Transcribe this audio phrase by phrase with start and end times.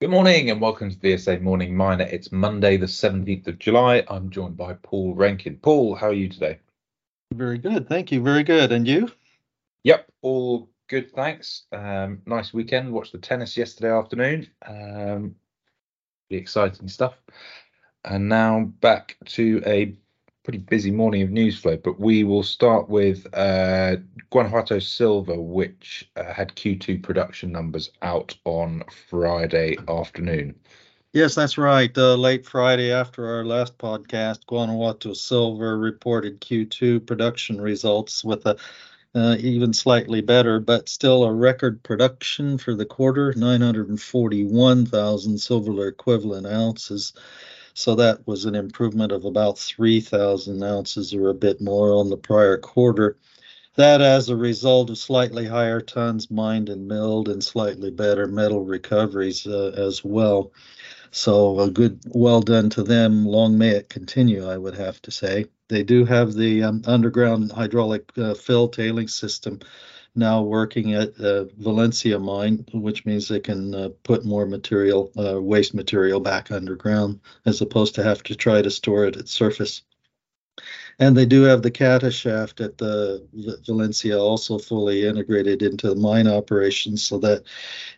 [0.00, 2.04] Good morning and welcome to VSA Morning Miner.
[2.04, 4.04] It's Monday, the 17th of July.
[4.06, 5.56] I'm joined by Paul Rankin.
[5.56, 6.60] Paul, how are you today?
[7.34, 7.88] Very good.
[7.88, 8.22] Thank you.
[8.22, 8.70] Very good.
[8.70, 9.10] And you?
[9.82, 11.10] Yep, all good.
[11.10, 11.64] Thanks.
[11.72, 12.92] Um, nice weekend.
[12.92, 14.46] Watched the tennis yesterday afternoon.
[14.64, 15.34] Um,
[16.30, 17.14] the exciting stuff.
[18.04, 19.96] And now back to a
[20.48, 23.96] pretty busy morning of news flow, but we will start with uh,
[24.30, 30.54] Guanajuato Silver, which uh, had Q2 production numbers out on Friday afternoon.
[31.12, 31.90] Yes, that's right.
[31.94, 38.56] Uh, late Friday after our last podcast, Guanajuato Silver reported Q2 production results with a
[39.14, 46.46] uh, even slightly better, but still a record production for the quarter 941,000 silver equivalent
[46.46, 47.12] ounces.
[47.78, 52.16] So that was an improvement of about 3,000 ounces or a bit more on the
[52.16, 53.16] prior quarter.
[53.76, 58.64] That as a result of slightly higher tons mined and milled and slightly better metal
[58.64, 60.50] recoveries uh, as well.
[61.12, 63.24] So a good, well done to them.
[63.24, 65.46] Long may it continue, I would have to say.
[65.68, 69.60] They do have the um, underground hydraulic uh, fill tailing system
[70.18, 75.40] now working at the Valencia mine, which means they can uh, put more material, uh,
[75.40, 79.82] waste material back underground, as opposed to have to try to store it at surface.
[80.98, 83.24] And they do have the Cata shaft at the
[83.64, 87.44] Valencia also fully integrated into the mine operations so that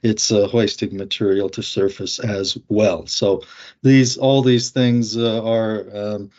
[0.02, 3.06] it's uh, hoisting material to surface as well.
[3.06, 3.42] So
[3.82, 6.30] these all these things uh, are um,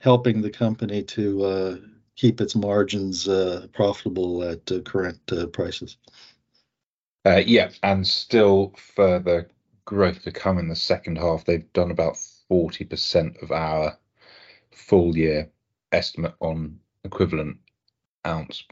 [0.00, 1.76] helping the company to uh,
[2.18, 5.96] keep its margins uh, profitable at uh, current uh, prices.
[7.24, 9.50] Yeah, and still further
[9.84, 11.44] growth to come in the second half.
[11.44, 12.16] They've done about
[12.50, 13.98] 40% of our
[14.72, 15.50] full year
[15.92, 17.58] estimate on equivalent
[18.26, 18.64] ounce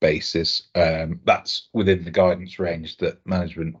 [0.00, 0.68] basis.
[0.76, 3.76] Um, that's within the guidance range that management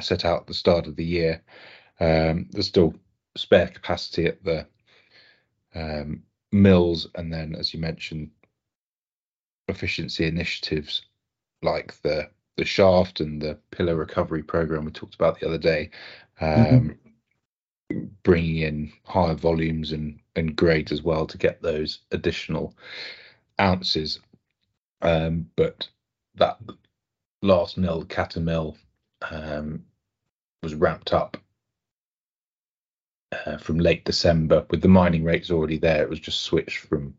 [0.00, 1.42] set out at the start of the year.
[2.00, 2.94] Um, there's still
[3.36, 4.66] spare capacity at the
[5.74, 8.30] um, mills, and then, as you mentioned,
[9.68, 11.02] efficiency initiatives
[11.62, 15.90] like the the shaft and the pillar recovery program we talked about the other day,
[16.40, 16.96] um,
[17.90, 18.04] mm-hmm.
[18.22, 22.74] bringing in higher volumes and and grades as well to get those additional
[23.60, 24.20] ounces.
[25.02, 25.88] Um, but
[26.36, 26.58] that
[27.42, 28.76] last mill, Cata mill,
[29.30, 29.84] um,
[30.62, 31.36] was ramped up
[33.32, 36.02] uh, from late December with the mining rates already there.
[36.02, 37.14] It was just switched from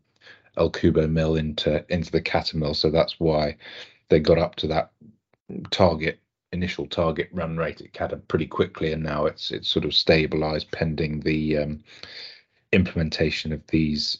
[0.57, 2.73] El Cubo mill into into the Cata mill.
[2.73, 3.57] So that's why
[4.09, 4.91] they got up to that
[5.71, 6.19] target
[6.53, 10.71] initial target run rate at Cata pretty quickly, and now it's it's sort of stabilized
[10.71, 11.83] pending the um,
[12.71, 14.19] implementation of these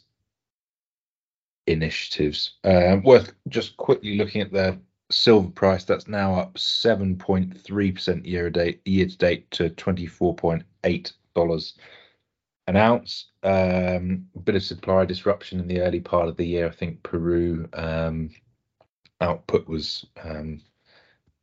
[1.68, 2.54] initiatives.
[2.64, 4.78] Uh, worth just quickly looking at the
[5.12, 5.84] silver price.
[5.84, 11.74] That's now up 7.3% year to date year to date to 24.8 dollars
[12.68, 13.28] an ounce.
[13.44, 16.68] Um, bit of supply disruption in the early part of the year.
[16.68, 18.30] I think Peru um,
[19.22, 20.62] output was um,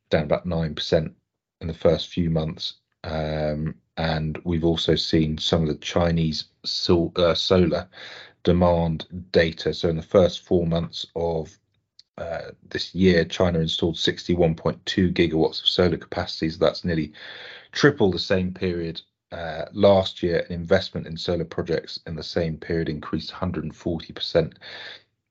[0.09, 1.13] down about nine percent
[1.61, 7.13] in the first few months, um, and we've also seen some of the Chinese sol-
[7.15, 7.87] uh, solar
[8.43, 9.73] demand data.
[9.73, 11.57] So in the first four months of
[12.17, 16.49] uh, this year, China installed 61.2 gigawatts of solar capacity.
[16.49, 17.13] So that's nearly
[17.71, 19.01] triple the same period
[19.73, 24.53] last year, investment in solar projects in the same period increased 140%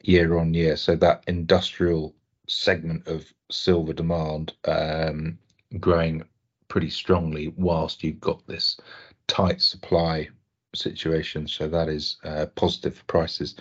[0.02, 0.76] year on year.
[0.76, 2.14] So that industrial
[2.48, 5.38] segment of silver demand um,
[5.80, 6.22] growing
[6.68, 8.78] pretty strongly whilst you've got this
[9.26, 10.28] tight supply
[10.74, 11.46] situation.
[11.48, 13.56] So that is uh, positive for prices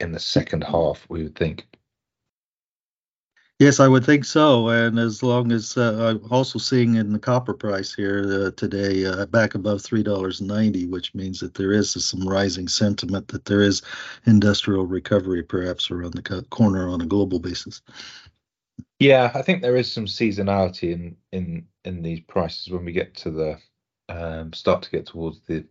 [0.00, 1.66] in the second half, we would think.
[3.58, 4.68] Yes, I would think so.
[4.68, 9.06] And as long as uh, I'm also seeing in the copper price here uh, today
[9.06, 13.46] uh, back above three dollars ninety, which means that there is some rising sentiment that
[13.46, 13.80] there is
[14.26, 17.80] industrial recovery perhaps around the corner on a global basis.
[18.98, 23.14] Yeah, I think there is some seasonality in in in these prices when we get
[23.16, 23.58] to the
[24.10, 25.64] um, start to get towards the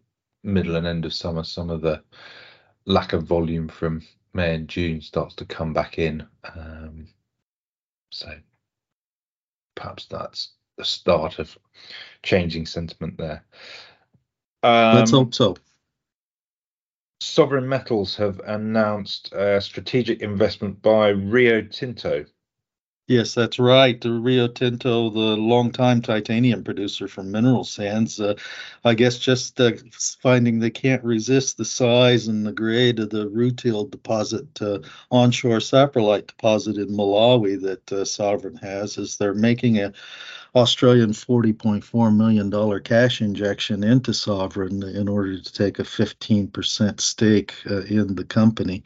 [0.43, 1.43] middle and end of summer.
[1.43, 2.03] Some of the
[2.85, 4.01] lack of volume from
[4.33, 6.25] May and June starts to come back in.
[6.55, 7.09] Um,
[8.15, 8.33] so
[9.75, 11.57] perhaps that's the start of
[12.23, 13.43] changing sentiment there.
[14.63, 15.55] Um, Let's hope so.
[17.21, 22.25] Sovereign Metals have announced a strategic investment by Rio Tinto
[23.07, 23.99] Yes, that's right.
[24.01, 28.33] The Rio Tinto, the longtime titanium producer from mineral sands, uh,
[28.83, 29.73] I guess just uh,
[30.23, 34.79] finding they can't resist the size and the grade of the rutile deposit, uh,
[35.11, 39.93] onshore saprolite deposit in Malawi that uh, Sovereign has, is they're making a
[40.55, 47.81] Australian $40.4 million cash injection into Sovereign in order to take a 15% stake uh,
[47.81, 48.83] in the company.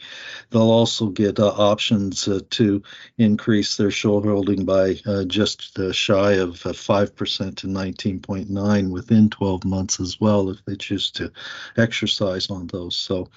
[0.50, 2.82] They'll also get uh, options uh, to
[3.20, 9.66] increase their shareholding by uh, just uh, shy of 5% uh, to 19.9 within 12
[9.66, 11.32] months as well if they choose to
[11.78, 12.98] exercise on those.
[12.98, 13.30] So,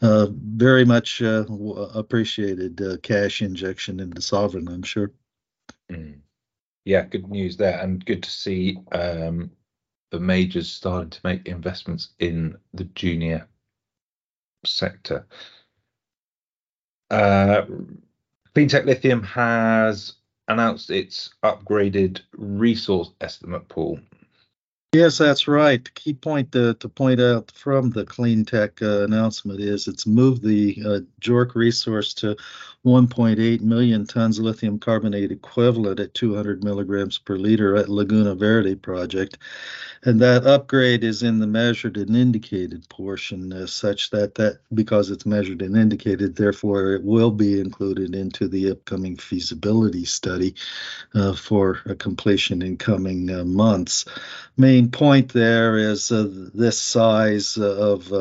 [0.00, 5.12] very much appreciated cash injection into Sovereign, I'm sure.
[5.88, 6.22] Mm
[6.86, 9.50] yeah, good news there, and good to see um,
[10.12, 13.48] the majors starting to make investments in the junior
[14.64, 15.26] sector.
[17.10, 17.62] Uh,
[18.54, 20.14] Cleantech Lithium has
[20.46, 23.98] announced its upgraded resource estimate pool
[24.94, 25.84] Yes, that's right.
[25.84, 30.42] The key point to, to point out from the Cleantech uh, announcement is it's moved
[30.42, 32.34] the uh, resource to
[32.86, 39.38] 1.8 million tons lithium carbonate equivalent at 200 milligrams per liter at Laguna Verde project.
[40.04, 45.10] And that upgrade is in the measured and indicated portion, uh, such that that because
[45.10, 50.54] it's measured and indicated, therefore it will be included into the upcoming feasibility study
[51.14, 54.04] uh, for a completion in coming uh, months.
[54.56, 58.12] Main point there is uh, this size of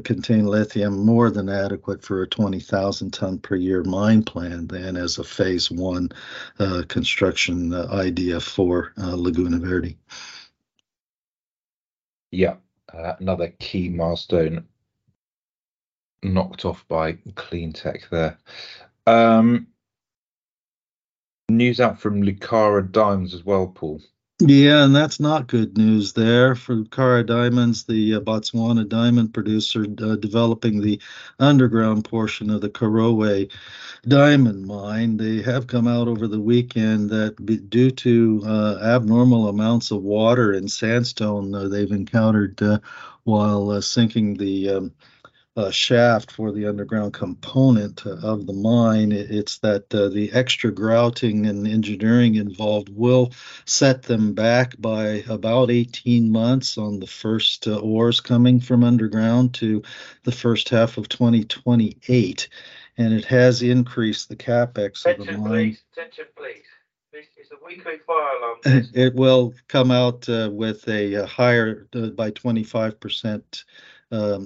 [0.00, 5.18] contain lithium more than adequate for a 20,000 ton per year mine plan then as
[5.18, 6.10] a phase one
[6.58, 9.96] uh, construction uh, idea for uh, Laguna Verde.
[12.30, 12.56] Yeah,
[12.92, 14.66] uh, another key milestone
[16.22, 18.38] knocked off by clean tech there.
[19.06, 19.68] Um,
[21.48, 24.00] news out from Lucara Diamonds as well, Paul.
[24.46, 29.84] Yeah, and that's not good news there for Lucara Diamonds, the uh, Botswana diamond producer,
[29.84, 31.00] uh, developing the
[31.38, 33.50] underground portion of the Karowe
[34.06, 35.16] diamond mine.
[35.16, 40.52] They have come out over the weekend that due to uh, abnormal amounts of water
[40.52, 42.80] and sandstone uh, they've encountered uh,
[43.22, 44.92] while uh, sinking the um,
[45.56, 49.12] uh, shaft for the underground component of the mine.
[49.12, 53.32] It's that uh, the extra grouting and engineering involved will
[53.64, 59.54] set them back by about 18 months on the first uh, ores coming from underground
[59.54, 59.82] to
[60.24, 62.48] the first half of 2028.
[62.96, 65.50] And it has increased the capex attention, of the mine.
[65.50, 66.62] Please, attention, please.
[67.12, 68.88] This is a weekly fire alarm.
[68.92, 73.64] It will come out uh, with a, a higher uh, by 25%
[74.10, 74.38] um, uh,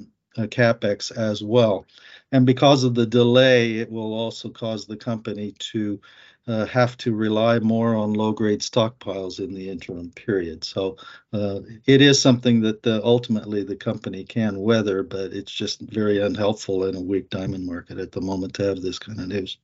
[0.47, 1.87] capex as well.
[2.31, 6.01] And because of the delay, it will also cause the company to
[6.47, 10.65] uh, have to rely more on low grade stockpiles in the interim period.
[10.65, 10.97] So
[11.33, 16.21] uh, it is something that uh, ultimately the company can weather, but it's just very
[16.21, 19.59] unhelpful in a weak diamond market at the moment to have this kind of news.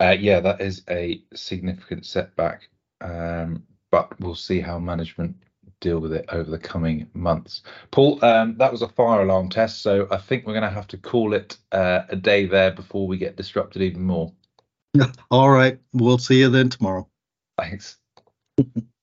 [0.00, 2.68] Uh, yeah, that is a significant setback,
[3.00, 3.62] um,
[3.92, 5.36] but we'll see how management
[5.84, 7.62] deal with it over the coming months.
[7.90, 10.88] Paul, um, that was a fire alarm test, so I think we're going to have
[10.88, 14.32] to call it uh, a day there before we get disrupted even more.
[15.30, 17.06] All right, we'll see you then tomorrow.
[17.58, 17.98] Thanks.